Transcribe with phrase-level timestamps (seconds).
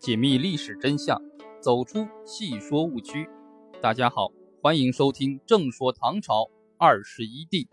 [0.00, 1.20] 解密历史真相，
[1.60, 3.28] 走出戏说误区。
[3.82, 4.32] 大家好，
[4.62, 7.68] 欢迎收听《正说唐朝二十一帝》。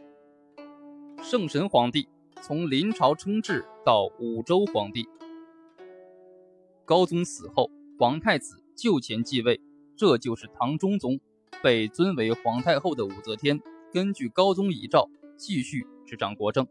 [1.24, 2.10] 圣神皇帝
[2.42, 5.08] 从临朝称制到武周皇帝，
[6.84, 9.62] 高宗死后，皇太子就前继位，
[9.96, 11.22] 这就是唐中宗。
[11.64, 13.62] 被尊为皇太后的武则天，
[13.94, 16.68] 根据高宗遗诏，继续执掌国政。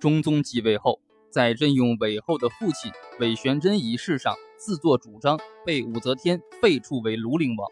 [0.00, 1.00] 中宗继位后。
[1.32, 7.70] 在任用韦后的父亲韦玄真一事上，自作主张，被武则天废黜为庐陵王。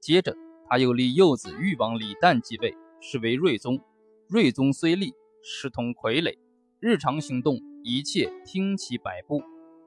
[0.00, 0.34] 接着，
[0.66, 3.78] 他又立幼子誉王李旦继位，是为睿宗。
[4.26, 6.38] 睿宗虽立，视同傀儡，
[6.80, 9.42] 日常行动一切听其摆布。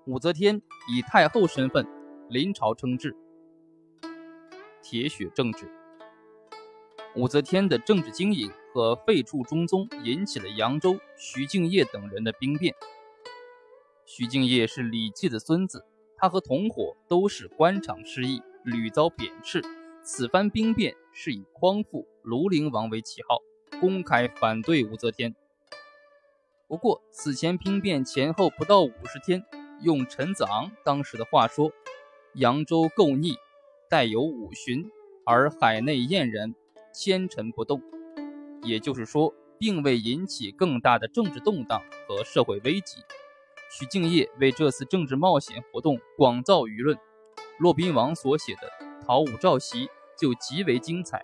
[0.06, 0.62] 武则天
[0.96, 1.84] 以太后身份
[2.30, 3.16] 临朝称制，
[4.84, 5.68] 铁血政治。
[7.16, 8.52] 武则天的政治经营。
[8.74, 12.76] 和废黜中宗引起了扬州徐敬业等人的兵变。
[14.18, 15.86] 徐敬业是李绩的孙子，
[16.18, 19.62] 他和同伙都是官场失意，屡遭贬斥。
[20.04, 23.38] 此番兵变是以匡复庐陵王为旗号，
[23.80, 25.36] 公开反对武则天。
[26.68, 29.46] 不过此前兵变前后不到五十天，
[29.84, 31.72] 用陈子昂当时的话说
[32.34, 33.36] ：“扬州构逆，
[33.88, 34.90] 带有五旬，
[35.28, 36.56] 而海内晏然，
[36.92, 37.84] 千尘不动。”
[38.66, 43.04] 也就是说，并未引起更大的政治动荡和社会危机。
[43.70, 46.98] 徐敬业为这次政治冒险活动广造舆论。
[47.60, 49.86] 骆宾王所写的《讨武曌檄》
[50.18, 51.24] 就极为精彩。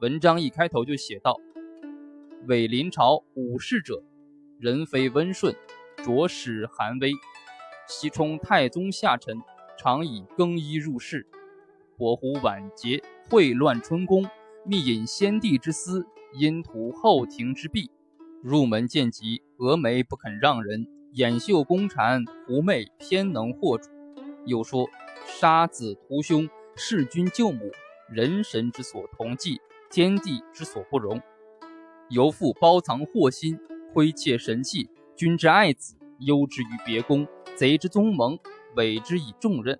[0.00, 1.38] 文章一开头就写道
[2.48, 4.02] ：“伪临朝武士者，
[4.58, 5.54] 人非温顺，
[6.04, 7.12] 着使寒微。
[7.88, 9.40] 西充太宗下臣，
[9.76, 11.26] 常以更衣入室，
[11.96, 14.24] 火狐晚节，秽乱春宫，
[14.64, 17.90] 密引先帝之私。”因图后庭之弊，
[18.42, 23.90] 入门见疾，峨眉不肯让人，掩袖宫蝉，狐媚偏能惑主。
[24.46, 24.88] 又说
[25.26, 27.70] 杀子屠兄，弑君救母，
[28.08, 29.60] 人神之所同忌，
[29.90, 31.20] 天地之所不容。
[32.08, 33.58] 犹复包藏祸心，
[33.92, 38.38] 窥窃神器，君之爱子，忧之于别宫，贼之宗盟，
[38.76, 39.78] 委之以重任。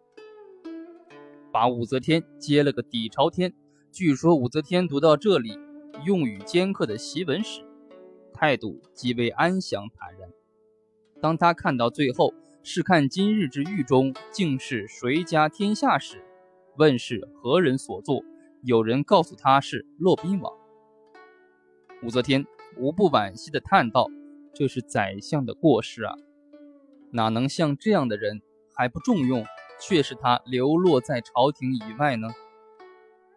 [1.50, 3.54] 把武则天接了个底朝天。
[3.90, 5.58] 据说武则天读到这里。
[6.04, 7.62] 用语尖刻的檄文时，
[8.34, 10.28] 态度极为安详坦然。
[11.22, 12.34] 当他看到最后
[12.64, 16.20] “试看今日之狱中，竟是谁家天下”时，
[16.76, 18.24] 问是何人所作，
[18.64, 20.52] 有人告诉他是骆宾王。
[22.02, 22.44] 武则天
[22.76, 24.08] 无不惋惜地叹道
[24.52, 26.16] ：“这是宰相的过失啊！
[27.12, 28.42] 哪能像这样的人
[28.74, 29.44] 还不重用，
[29.80, 32.30] 却是他流落在朝廷以外呢？”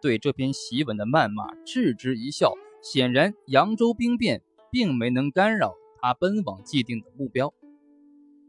[0.01, 4.41] 对这篇檄文的谩骂置之一笑，显然扬州兵变
[4.71, 7.53] 并没能干扰他奔往既定的目标。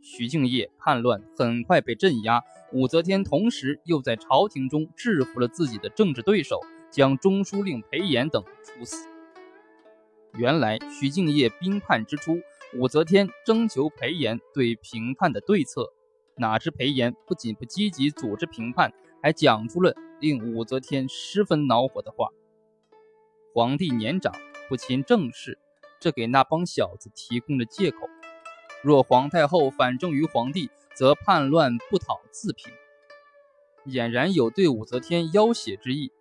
[0.08, 2.40] 徐敬业叛乱很快被镇压，
[2.72, 6.60] 武则天同时又在朝廷中制服了自己的政治对手，
[6.92, 9.08] 将中书令裴炎等处死。
[10.34, 12.38] 原来徐敬业兵叛之初，
[12.74, 15.92] 武则天征求裴炎对平叛的对策，
[16.36, 19.92] 哪知裴炎不仅不积极组织平叛，还讲出了。
[20.20, 22.30] 令武则天十分恼火的话
[23.52, 24.32] ：“皇帝年长
[24.68, 25.58] 不亲政事，
[26.00, 28.08] 这给那帮小子提供了借口。
[28.86, 32.72] 若皇太后反正于皇帝，则叛乱不讨自平。”
[33.84, 36.12] 俨然有对武则天要挟之意。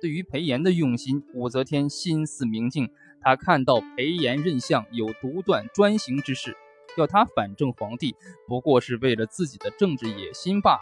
[0.00, 2.88] 对于裴炎的用心，武则天心思明镜。
[3.20, 6.56] 她看到裴炎任相有独断专行之事，
[6.96, 8.14] 要他反正皇帝，
[8.46, 10.80] 不过是为了自己的政治野心罢了。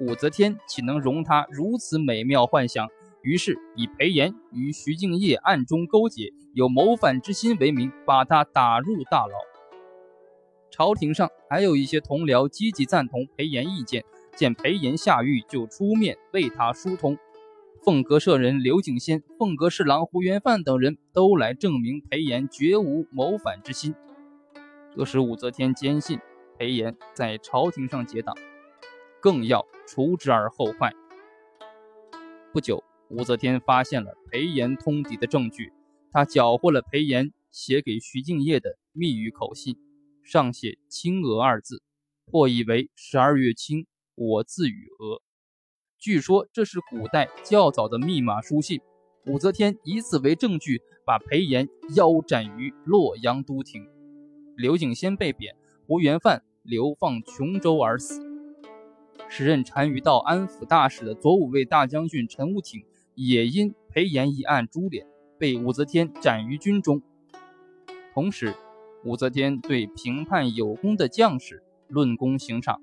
[0.00, 2.88] 武则天岂能容他如此美妙幻想？
[3.22, 9.34] 于是以裴炎与徐敬业暗中勾结，有谋反之心为名，把他打入大牢。
[10.70, 14.04] 朝廷上还有一些同僚积极赞同裴炎意见，
[14.36, 17.18] 见裴炎下狱，就出面为他疏通。
[17.84, 23.94] 凤阁舍人刘景先、凤阁侍郎胡元范等人都来证明裴炎绝无谋反之心，
[24.94, 26.18] 这时武则天坚信
[26.58, 28.36] 裴炎在朝廷上结党。
[29.20, 30.92] 更要除之而后快。
[32.52, 35.72] 不久，武则天发现了裴炎通敌的证据，
[36.12, 39.76] 他缴获了裴炎写给徐敬业的密语口信，
[40.28, 41.82] 上写“青娥”二字，
[42.30, 45.22] 或以为十二月青，我自与鹅。
[45.98, 48.78] 据说这是古代较早的密码书信。
[49.24, 51.66] 武则天以此为证据，把裴炎
[51.96, 53.88] 腰斩于洛阳都亭。
[54.54, 58.20] 刘景先被贬，胡元范流放琼州而死。
[59.30, 62.84] 时任单于道安抚大使的左武卫大将军陈武挺，
[63.14, 65.06] 也因裴炎一案株连，
[65.38, 67.00] 被武则天斩于军中。
[68.12, 68.54] 同时，
[69.08, 72.78] 武则天对平叛有功的将士论功行赏，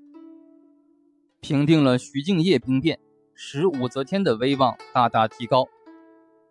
[1.40, 2.98] 平定了徐敬业兵变，
[3.32, 5.68] 使武则天的威望大大提高。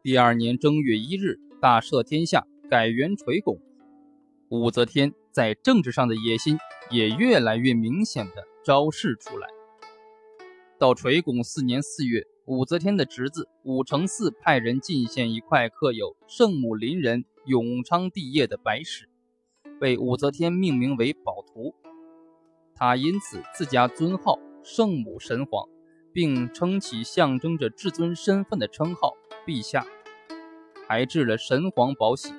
[0.02, 3.60] 第二年正月一日，大赦天下，改元垂拱。
[4.48, 6.58] 武则天在政治上的野心
[6.90, 9.50] 也越来越明显的昭示出来。
[10.80, 19.10] 到垂拱四年四月，武则天的侄子武承嗣派人进献一块刻有“圣母临人，永昌帝业”的白石，
[19.80, 21.76] 被武则天命名为宝图。
[22.76, 25.68] 他因此自家尊号“圣母神皇”，
[26.12, 29.14] 并称其象征着至尊身份的称号
[29.46, 29.86] “陛下”，
[30.88, 32.34] 还制了神皇宝玺。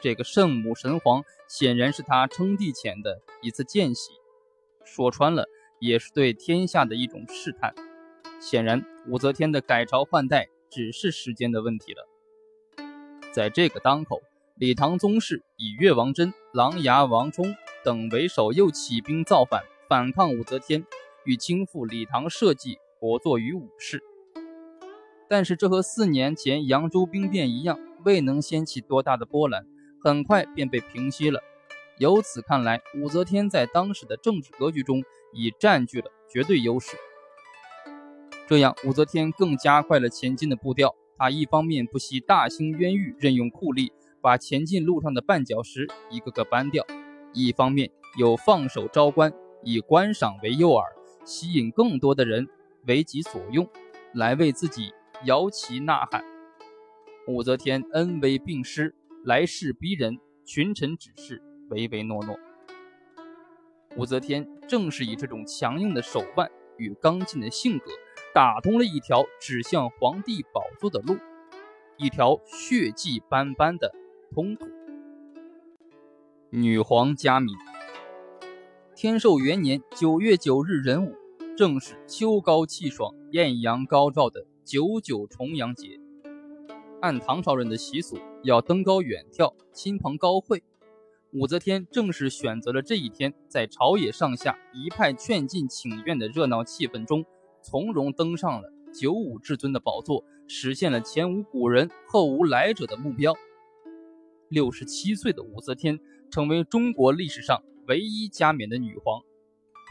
[0.00, 4.12] 这个圣母神皇显然是他称帝前的一次见习，
[4.84, 5.46] 说穿了。
[5.80, 7.72] 也是对天下的一种试探。
[8.40, 12.08] 显然，武则天的改朝换代只是时间的问题了。
[13.30, 14.20] 在这个当口，
[14.58, 20.84] 李唐宗室以越王真、琅琊王冲等为首，又起兵造反，反抗武则天，
[21.24, 24.02] 与倾覆李唐社稷合作于武氏。
[25.28, 29.64] 但是，这和四年前扬州兵变一样，未能掀起多大的波澜，
[30.02, 31.40] 很快便被平息了。
[31.98, 35.02] 由此看来，武则天在当时的政治格局中。
[35.34, 36.96] 已占据了绝对优势，
[38.48, 40.94] 这样武则天更加快了前进的步调。
[41.18, 43.92] 她一方面不惜大兴冤狱，任用酷吏，
[44.28, 46.84] 把前进路上的绊脚石一个个搬掉；
[47.32, 49.32] 一方面又放手招官，
[49.62, 50.84] 以观赏为诱饵，
[51.24, 52.46] 吸引更多的人
[52.86, 53.66] 为己所用，
[54.12, 54.92] 来为自己
[55.24, 56.22] 摇旗呐喊。
[57.26, 58.94] 武则天恩威并施，
[59.24, 61.40] 来势逼人，群臣只是
[61.70, 62.38] 唯唯诺诺。
[63.96, 67.86] 武则天正是以这种强硬的手腕与刚劲的性格，
[68.34, 71.16] 打通了一条指向皇帝宝座的路，
[71.96, 73.90] 一条血迹斑斑的
[74.34, 74.66] 通途。
[76.50, 77.54] 女皇嘉敏，
[78.94, 81.14] 天寿元年九月九日壬午，
[81.56, 85.98] 正是秋高气爽、艳阳高照的九九重阳节。
[87.00, 90.62] 按唐朝人的习俗，要登高远眺，亲朋高会。
[91.32, 97.24] 武则天正是选择了这一天，在朝野上下一派劝进请愿的热闹气氛中，
[97.62, 103.34] 从容登上了九五至尊的宝座，实现了前无古人后无来者的目标。
[104.48, 105.98] 六十七岁的武则天
[106.30, 109.22] 成为中国历史上唯一加冕的女皇，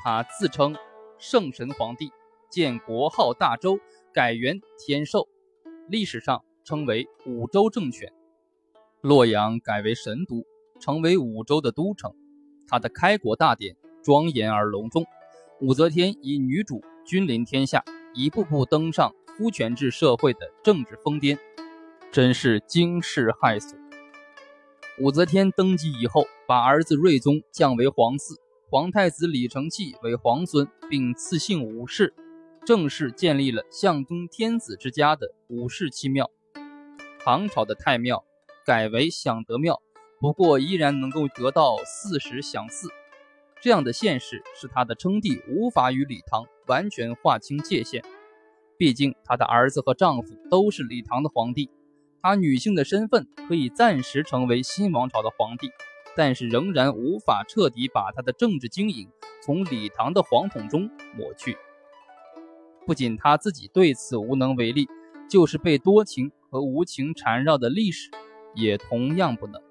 [0.03, 0.75] 她自称
[1.17, 2.11] 圣神皇帝，
[2.49, 3.79] 建国号大周，
[4.13, 5.27] 改元天寿，
[5.87, 8.11] 历史上称为武周政权，
[9.01, 10.45] 洛阳改为神都。
[10.79, 12.13] 成为武周的都城，
[12.67, 15.03] 他的开国大典庄严而隆重。
[15.59, 17.83] 武则天以女主君临天下，
[18.13, 21.39] 一步步登上夫权制社会的政治峰巅，
[22.11, 23.75] 真是惊世骇俗。
[24.99, 28.35] 武则天登基以后，把儿子睿宗降为皇嗣，
[28.67, 32.15] 皇太子李承器为皇孙，并赐姓武氏，
[32.65, 36.31] 正式建立了象征天子之家的武氏七庙。
[37.23, 38.25] 唐朝的太庙
[38.65, 39.79] 改为享德庙。
[40.19, 42.89] 不过依然能够得到四时享祀，
[43.61, 48.03] 这样的现实使他的称帝无法与李唐完全划清界限。
[48.79, 51.69] 毕竟他的儿子和丈夫都是李唐的皇帝，
[52.21, 55.69] 她女性的身份可以暂时成为新王朝的皇帝，
[56.15, 59.09] 但是仍然无法彻底把她的政治经营
[59.43, 61.57] 从李唐的皇统中抹去。
[62.85, 64.87] 不仅她自己对此无能为力，
[65.29, 68.09] 就是被多情和无情缠绕的历史
[68.55, 69.61] 也同样不能。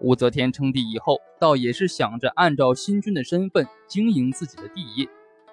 [0.00, 5.08] 武则天称帝以后，倒也是想着按照新君的身份经营自己的帝业。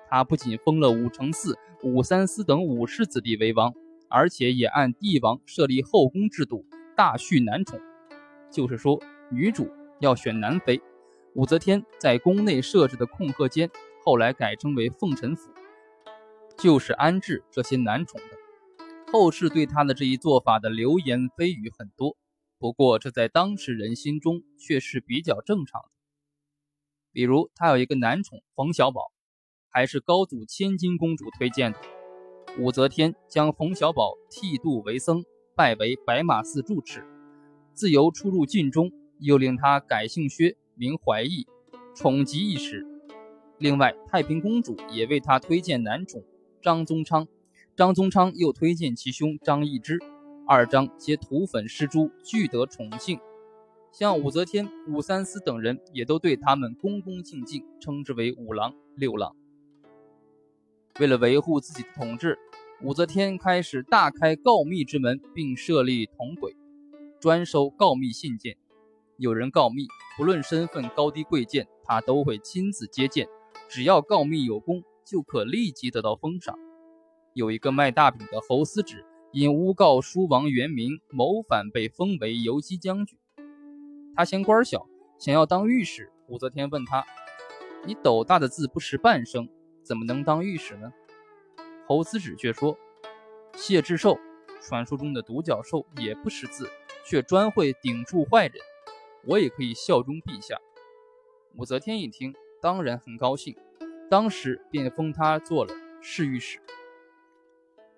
[0.10, 3.72] 她不仅封了武承嗣、武三思等武氏子弟为王，
[4.10, 7.80] 而且也按帝王设立后宫制度，大蓄男宠。
[8.52, 9.00] 就是说，
[9.32, 10.82] 女主要选男妃。
[11.36, 13.70] 武则天在宫内设置的控鹤监，
[14.04, 15.52] 后来改称为凤宸府，
[16.58, 18.38] 就是安置这些男宠的。
[19.12, 22.18] 后世对她的这一做法的流言蜚语很多。
[22.58, 25.90] 不过，这在当时人心中却是比较正常的。
[27.12, 29.12] 比如，他有一个男宠冯小宝，
[29.70, 31.80] 还是高祖千金公主推荐的。
[32.58, 35.24] 武则天将冯小宝剃度为僧，
[35.56, 37.06] 拜为白马寺住持，
[37.74, 41.48] 自由出入禁中，又令他改姓薛，名怀义，
[41.96, 42.86] 宠极一时。
[43.60, 46.24] 另外，太平公主也为他推荐男宠
[46.62, 47.28] 张宗昌，
[47.76, 50.00] 张宗昌又推荐其兄张易之。
[50.48, 53.20] 二张皆土粉施朱，俱得宠幸。
[53.92, 59.36] 像武则天、武三思等人，也都对他们恭恭敬敬，称之为五郎、六郎。
[61.00, 62.38] 为了维护自己的统治，
[62.82, 66.56] 武则天开始大开告密之门，并设立铜轨，
[67.20, 68.58] 专收告密信件。
[69.18, 73.28] 有人告密，不论身份高低贵贱，他都会亲自接见，
[73.68, 76.58] 只要告密有功，就可立即得到封赏。
[77.34, 83.18] 有一个卖大饼的侯思止，因诬告书王元明谋反，被封为游击将军。
[84.16, 86.12] 他嫌官小，想要当御史。
[86.28, 87.06] 武则天问他
[87.86, 89.50] ：“你斗大的字不识半声，
[89.90, 90.94] 怎么能当御史呢？”
[91.88, 92.78] 侯思止却说
[93.58, 94.20] ：“谢志寿，
[94.62, 96.70] 传说中的独角兽，也不识字，
[97.04, 98.54] 却专会顶住坏人。
[99.26, 100.56] 我也可以效忠陛下。”
[101.58, 103.58] 武则天一听，当然很高兴，
[104.12, 106.60] 当时便封他做了侍御史。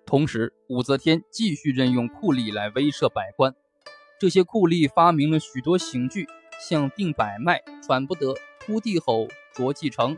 [0.06, 3.54] 同时，武则天继续任用酷吏来威慑百官。
[4.18, 6.26] 这些酷吏发明了许多刑具，
[6.58, 10.16] 像定百脉、喘不得、突地吼、着继承、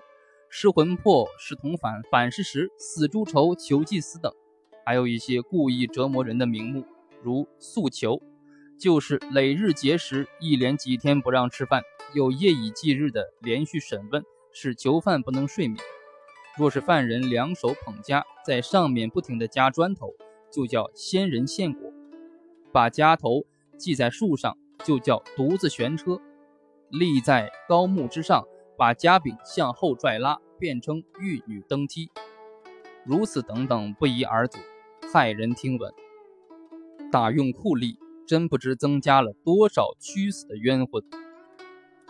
[0.56, 4.32] 失魂魄、失同反、反噬时、死猪仇、囚祭死等，
[4.86, 6.84] 还有一些故意折磨人的名目，
[7.24, 8.22] 如诉囚，
[8.78, 11.82] 就是累日节食，一连几天不让吃饭，
[12.14, 15.76] 有夜以继日的连续审问，使囚犯不能睡眠。
[16.56, 20.14] 若是犯人两手捧枷，在上面不停地加砖头，
[20.52, 21.90] 就叫仙人献果；
[22.70, 23.44] 把枷头
[23.76, 26.20] 系在树上，就叫独自悬车；
[26.90, 32.10] 立在高木之上，把枷柄向后拽拉，变成玉女登梯。
[33.04, 34.58] 如此等等，不一而足，
[35.02, 35.92] 骇人听闻。
[37.12, 41.02] 大用酷吏，真不知增加了多少屈死的冤魂，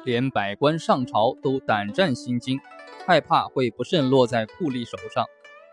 [0.04, 2.58] 连百官上朝都胆战心惊。
[3.06, 5.26] 害怕会不慎落在酷吏手上，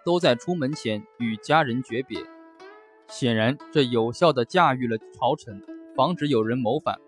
[0.03, 2.19] 都在出门前与家人诀别。
[3.07, 5.63] 显然，这有效地驾驭了朝臣，
[5.95, 6.99] 防止有人谋反。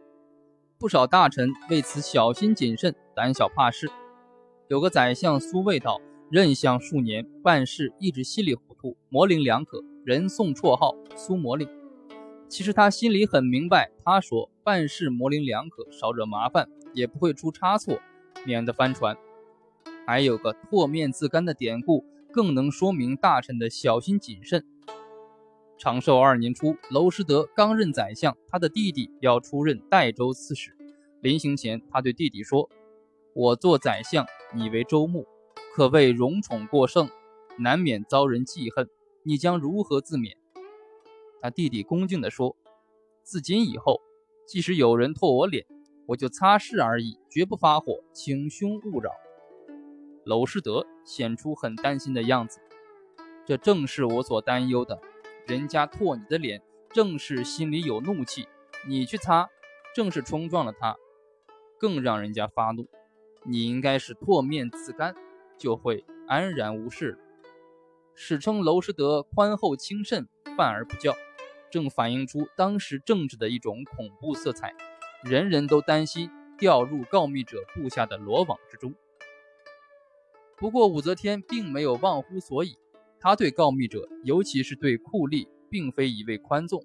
[0.83, 3.89] 不少大臣为此小心谨慎、胆小怕事。
[4.67, 11.65] 有个宰相苏味道，任相数年，办事一直稀里糊涂、模棱两可，人送绰号“苏模棱”。
[12.49, 18.01] 其实他心里很明白，他说办事模棱两可，少惹麻烦，也不会出差错，
[18.45, 19.15] 免得翻船。
[20.05, 24.65] 还有个唾面自干的典故，更能说明大臣的小心谨慎。
[25.83, 30.73] 长寿二年初，娄师德刚任宰相，他的弟弟要出任代州刺史。
[31.19, 32.69] 临行前，他对弟弟说
[33.35, 34.25] ：“我做宰相，
[34.55, 35.27] 你为州牧，
[35.75, 37.09] 可谓荣宠过盛，
[37.59, 38.87] 难免遭人记恨。
[39.23, 40.37] 你将如何自勉？”
[41.43, 42.55] 他弟弟恭敬地说
[43.21, 43.99] ：“自今以后，
[44.47, 45.65] 即使有人唾我脸，
[46.05, 49.11] 我就擦拭而已，绝不发火，请兄勿扰。”
[50.23, 52.61] 娄师德显出很担心的样子，
[53.45, 54.97] 这正是我所担忧的。
[55.45, 58.47] 人家唾你的脸，正是心里有怒气；
[58.87, 59.49] 你去擦，
[59.93, 60.95] 正是冲撞了他，
[61.77, 62.87] 更让人家发怒。
[63.43, 65.13] 你应该是唾面自干，
[65.57, 67.17] 就会安然无事了。
[68.15, 71.13] 史称娄师德宽厚轻慎，犯而不教，
[71.69, 74.73] 正反映出当时政治的一种恐怖色彩。
[75.23, 78.93] 人人都担心掉入告密者布下的罗网之中。
[80.55, 82.77] 不过，武则天并没有忘乎所以，
[83.23, 86.83] 他对告密者，尤其是对酷吏，并非一味宽纵。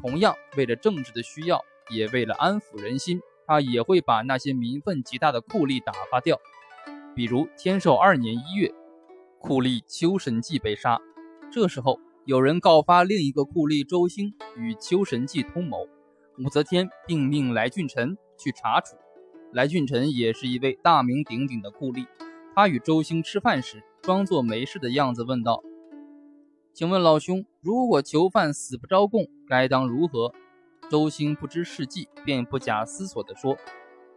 [0.00, 6.40] 同样，为了政治的需要，也为了安抚人心，他也会把那些民愤极大的酷吏打发掉。
[7.14, 8.72] 比如天寿二年一月，
[9.38, 10.98] 酷吏丘神纪被杀，
[11.52, 15.86] 这时候有人告发另一个酷吏周兴与丘神纪通谋，
[16.38, 18.96] 武则天并命来俊臣去查处。
[19.52, 22.06] 来俊臣也是一位大名鼎鼎的酷吏。
[22.54, 25.62] 他与周兴吃饭时，装作没事的样子问道
[26.74, 30.34] ：“请问老兄，如果囚犯死不招供，该当如何？”
[30.90, 33.56] 周兴不知事迹，便不假思索地说：“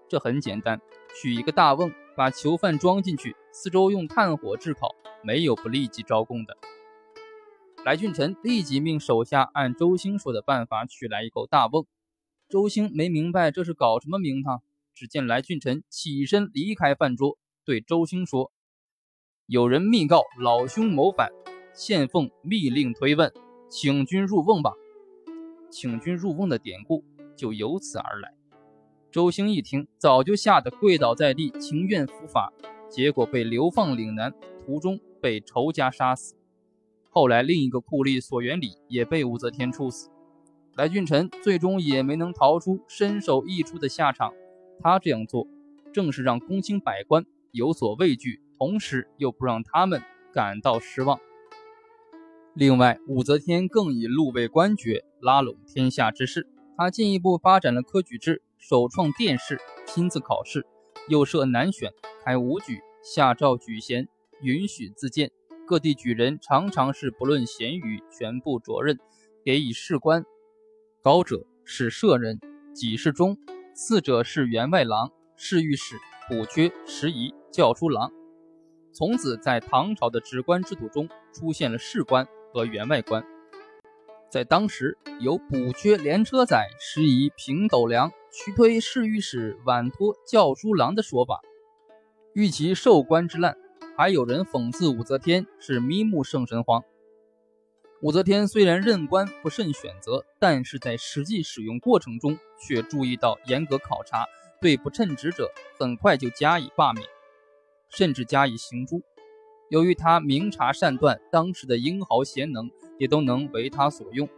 [0.10, 0.82] 这很简单，
[1.22, 4.90] 取一个大瓮，把囚犯装进去，四周用炭火炙烤，
[5.24, 6.58] 没有不立即招供的。”
[7.86, 11.86] 来俊臣立即命手下按周兴说的办法取来一口大瓮。
[12.50, 14.64] 周兴没明白这是搞什么名堂，
[14.96, 17.38] 只见来俊臣起身离开饭桌。
[17.64, 18.52] 对周兴说
[19.54, 21.30] ：“有人密告老兄谋反，
[21.76, 23.32] 现奉密令推问，
[23.70, 24.74] 请君入瓮吧。”
[25.70, 27.04] 请君入瓮的典故
[27.36, 28.34] 就由此而来。
[29.12, 32.52] 周兴一听，早就吓得跪倒在地，情愿伏法，
[32.90, 34.34] 结果被流放岭南，
[34.66, 36.34] 途中被仇家杀死。
[37.12, 40.10] 后来，另一个酷吏索元礼也被武则天处死。
[40.74, 44.34] 来俊臣最终也没能逃出身首异处的下场。
[44.80, 45.46] 他这样做，
[45.94, 47.24] 正是让公卿百官。
[47.52, 50.02] 有所畏惧，同时又不让他们
[50.34, 51.20] 感到失望。
[52.54, 56.48] 另外，武则天更以禄位官爵拉拢天下之士。
[56.78, 60.66] 她进一步发展了科举制，首创殿试，亲自考试，
[61.08, 61.92] 又设南选，
[62.24, 64.08] 开武举，下诏举贤，
[64.42, 65.32] 允许自荐。
[65.66, 69.00] 各地举人常常是不论贤愚，全部着任，
[69.44, 70.24] 给以士官。
[71.02, 72.40] 高者是舍人，
[72.76, 73.36] 给事中；
[73.74, 75.96] 次者是员外郎、侍御史。
[76.30, 78.10] 补缺拾遗、教书郎，
[78.94, 83.26] 从此在唐朝的职官制度中出现了士官和员外官。
[84.30, 91.42] 在当时有补缺连车载、施以平斗量、屈推侍御史、挽托教书郎的说法。
[92.34, 93.56] 遇其授官之滥，
[93.96, 96.84] 还有人讽刺武则天是迷目圣神皇。
[98.02, 104.26] 武则天虽然任官不慎选择，但是在实际使用过程中却注意到严格考察，
[104.60, 107.08] 对不称职者很快就加以罢免，
[107.96, 109.02] 甚至加以刑诛。
[109.70, 112.70] 由于他明察善断，当时的英豪贤能
[113.00, 114.30] 也都能为他所用。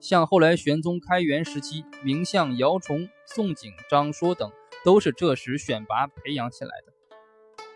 [0.00, 4.50] 像后来玄宗开元时期，名相姚崇、宋璟、张说等，
[4.84, 6.92] 都是这时选拔培养起来的。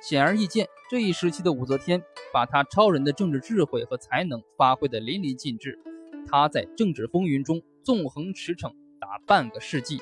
[0.02, 5.78] 显而易见，这一时期的武则天把她超人的政治智慧和才能发挥得淋漓尽致。
[6.26, 8.70] 她在政治风云中纵横驰骋
[9.00, 9.98] 达半个世纪，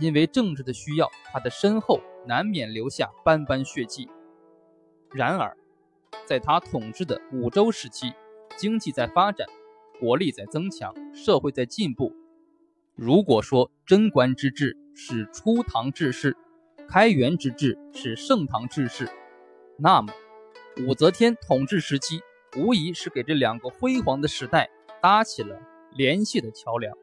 [0.00, 4.08] 因为政治的需要，她的身后难免留下斑斑血迹。
[5.12, 5.56] 然而，
[6.26, 8.12] 在他统治的五周时期，
[8.56, 9.46] 经济在发展，
[9.98, 12.14] 国力在增强，社会在进步。
[12.94, 16.36] 如果说贞观之治是初唐治世，
[16.88, 19.08] 开元之治是盛唐治世。
[19.78, 20.12] 那么，
[20.86, 22.20] 武则天统治时期
[22.56, 24.70] 无疑是给这两个辉煌的时代
[25.02, 25.60] 搭起了
[25.92, 26.96] 联系的桥梁。